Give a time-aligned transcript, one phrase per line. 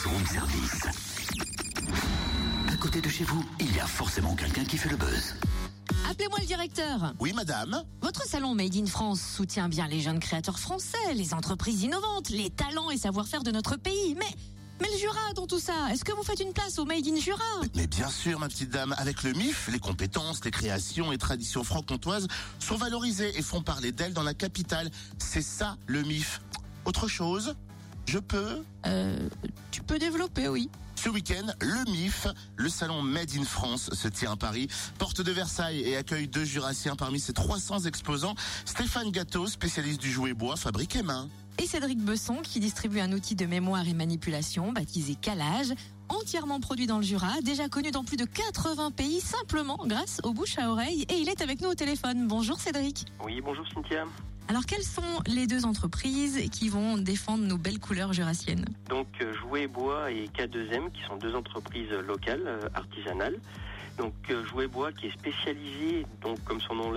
[0.00, 0.86] buzz room service.
[2.68, 5.34] À côté de chez vous, il y a forcément quelqu'un qui fait le buzz.
[6.10, 7.14] Appelez-moi le directeur.
[7.18, 7.82] Oui, madame.
[8.00, 12.50] Votre salon Made in France soutient bien les jeunes créateurs français, les entreprises innovantes, les
[12.50, 14.14] talents et savoir-faire de notre pays.
[14.18, 14.30] Mais,
[14.80, 17.16] mais le Jura dans tout ça, est-ce que vous faites une place au Made in
[17.16, 17.44] Jura?
[17.74, 21.64] Mais bien sûr, ma petite dame, avec le MIF, les compétences, les créations et traditions
[21.64, 22.28] franc-comtoises
[22.58, 24.90] sont valorisées et font parler d'elles dans la capitale.
[25.18, 26.40] C'est ça, le MIF.
[26.84, 27.54] Autre chose?
[28.06, 29.28] Je peux Euh,
[29.70, 30.70] tu peux développer, oui.
[30.96, 32.26] Ce week-end, le MIF,
[32.56, 36.44] le salon Made in France, se tient à Paris, porte de Versailles et accueille deux
[36.44, 38.34] jurassiens parmi ses 300 exposants.
[38.64, 41.28] Stéphane Gâteau, spécialiste du jouet bois, fabriqué main.
[41.58, 45.72] Et Cédric Besson qui distribue un outil de mémoire et manipulation baptisé Calage,
[46.10, 50.32] entièrement produit dans le Jura, déjà connu dans plus de 80 pays simplement grâce aux
[50.32, 51.06] bouches à oreille.
[51.08, 52.26] Et il est avec nous au téléphone.
[52.26, 53.06] Bonjour Cédric.
[53.24, 54.04] Oui, bonjour Cynthia.
[54.48, 59.32] Alors quelles sont les deux entreprises qui vont défendre nos belles couleurs jurassiennes Donc euh,
[59.34, 63.38] Jouet Bois et K2M qui sont deux entreprises locales euh, artisanales.
[63.96, 66.92] Donc euh, Jouet Bois qui est spécialisé, donc comme son nom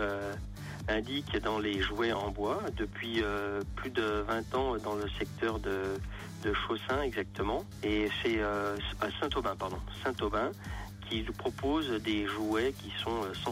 [0.87, 5.59] l'indique, dans les jouets en bois depuis euh, plus de 20 ans dans le secteur
[5.59, 5.97] de,
[6.43, 7.65] de Chaussin exactement.
[7.83, 10.51] Et c'est euh, à Saint-Aubin, pardon, Saint-Aubin
[11.09, 13.51] qui propose des jouets qui sont euh, 100%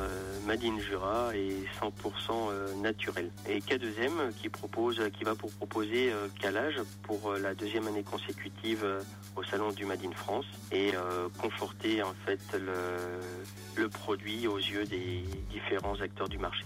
[0.00, 1.90] euh, made in Jura et 100%
[2.30, 3.30] euh, naturels.
[3.48, 8.02] Et K2M qui propose, qui va pour proposer euh, Calage pour euh, la deuxième année
[8.02, 9.02] consécutive euh,
[9.36, 12.40] au salon du Made in France et euh, conforter en fait
[13.76, 16.64] le produit aux yeux des différents acteurs du marché.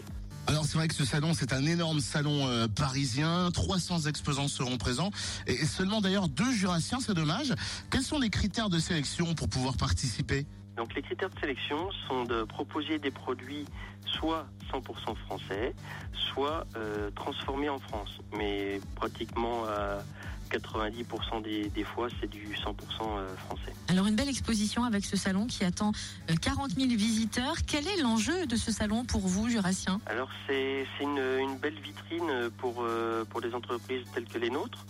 [0.51, 3.53] Alors c'est vrai que ce salon, c'est un énorme salon euh, parisien.
[3.53, 5.13] 300 exposants seront présents
[5.47, 7.55] et seulement d'ailleurs deux jurassiens, c'est dommage.
[7.89, 10.47] Quels sont les critères de sélection pour pouvoir participer?
[10.77, 13.65] Donc les critères de sélection sont de proposer des produits
[14.07, 15.73] soit 100% français,
[16.13, 18.19] soit euh, transformés en France.
[18.37, 20.03] Mais pratiquement à
[20.51, 23.73] 90% des, des fois, c'est du 100% euh, français.
[23.89, 25.93] Alors une belle exposition avec ce salon qui attend
[26.31, 27.55] euh, 40 000 visiteurs.
[27.67, 31.79] Quel est l'enjeu de ce salon pour vous, jurassiens Alors c'est c'est une, une belle
[31.81, 34.87] vitrine pour, euh, pour des entreprises telles que les nôtres,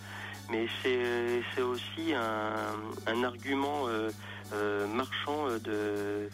[0.49, 4.09] mais c'est c'est aussi un, un argument euh,
[4.53, 6.29] euh, marchand de,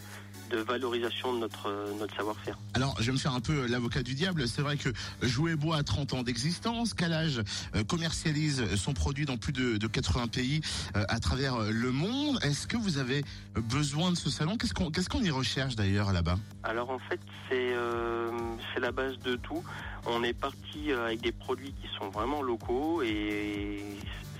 [0.50, 2.58] de valorisation de notre, notre savoir-faire.
[2.74, 4.48] Alors, je vais me faire un peu l'avocat du diable.
[4.48, 4.90] C'est vrai que
[5.22, 6.94] Jouet Bois a 30 ans d'existence.
[6.94, 7.42] Calage
[7.74, 10.60] euh, commercialise son produit dans plus de, de 80 pays
[10.96, 12.38] euh, à travers euh, le monde?
[12.42, 14.56] Est-ce que vous avez besoin de ce salon?
[14.56, 16.36] Qu'est-ce qu'on qu'est-ce qu'on y recherche d'ailleurs là-bas?
[16.62, 18.30] Alors en fait, c'est euh,
[18.72, 19.62] c'est la base de tout.
[20.06, 23.82] On est parti euh, avec des produits qui sont vraiment locaux et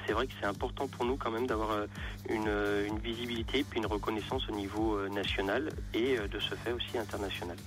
[0.09, 1.87] c'est vrai que c'est important pour nous quand même d'avoir euh,
[2.31, 6.73] une, euh, une visibilité puis une reconnaissance au niveau euh, national et de ce fait
[6.73, 7.59] aussi international.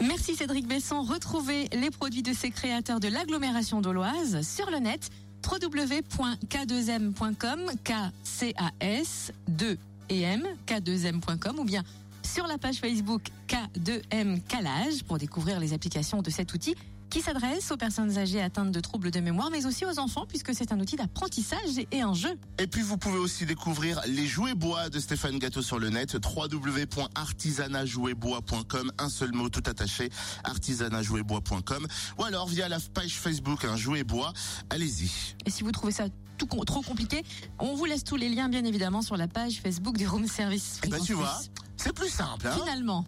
[0.00, 1.00] Merci Cédric Besson.
[1.00, 5.08] Retrouvez les produits de ces créateurs de l'agglomération d'Auloise sur le net
[5.42, 7.92] www.k2m.com k
[8.22, 9.78] c a s 2
[10.10, 11.82] et m k2m.com ou bien
[12.26, 16.74] sur la page Facebook K2M Calage pour découvrir les applications de cet outil
[17.08, 20.52] qui s'adresse aux personnes âgées atteintes de troubles de mémoire mais aussi aux enfants puisque
[20.54, 22.36] c'est un outil d'apprentissage et- un jeu.
[22.58, 26.14] Et puis vous pouvez aussi découvrir les jouets bois de Stéphane Gâteau sur le net
[26.16, 30.10] www.artisanatjouetbois.com un seul mot tout attaché
[30.44, 31.86] artisanatjouetbois.com
[32.18, 34.32] ou alors via la page Facebook un jouet bois
[34.70, 35.10] allez-y
[35.46, 36.06] Et si vous trouvez ça
[36.38, 37.22] tout trop compliqué,
[37.58, 40.80] on vous laisse tous les liens bien évidemment sur la page Facebook du Room Service.
[40.86, 41.40] Ben, tu vois.
[41.86, 43.04] C'est plus simple hein Finalement.